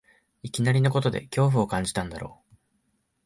[0.41, 2.55] いきなりのことで恐怖を感じたんだろう